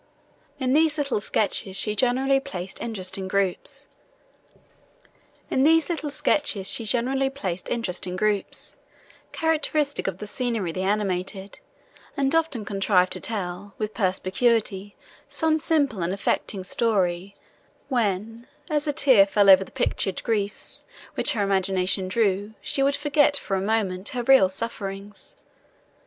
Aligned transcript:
In 0.59 0.73
these 0.73 0.97
little 0.97 1.21
sketches 1.21 1.77
she 1.77 1.93
generally 1.93 2.39
placed 2.39 2.81
interesting 2.81 3.27
groups, 3.27 3.85
characteristic 5.53 6.07
of 10.07 10.17
the 10.17 10.25
scenery 10.25 10.71
they 10.71 10.81
animated, 10.81 11.59
and 12.17 12.33
often 12.33 12.65
contrived 12.65 13.13
to 13.13 13.19
tell, 13.19 13.75
with 13.77 13.93
perspicuity, 13.93 14.95
some 15.29 15.59
simple 15.59 16.01
and 16.01 16.13
affecting 16.15 16.63
story, 16.63 17.35
when, 17.87 18.47
as 18.71 18.87
a 18.87 18.93
tear 18.93 19.27
fell 19.27 19.51
over 19.51 19.63
the 19.63 19.69
pictured 19.71 20.23
griefs, 20.23 20.83
which 21.13 21.33
her 21.33 21.43
imagination 21.43 22.07
drew, 22.07 22.55
she 22.59 22.81
would 22.81 22.95
forget, 22.95 23.37
for 23.37 23.53
a 23.55 23.61
moment, 23.61 24.09
her 24.09 24.23
real 24.23 24.49
sufferings. 24.49 25.35